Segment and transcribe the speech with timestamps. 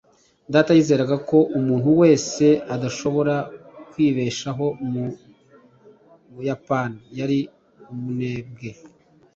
[0.53, 3.35] data yizeraga ko umuntu wese udashobora
[3.89, 5.03] kwibeshaho mu
[6.33, 7.39] buyapani yari
[7.93, 8.69] umunebwe